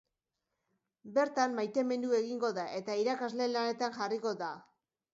[1.17, 4.53] Bertan maitemindu egingo da, eta irakasle lanetan jarriko da.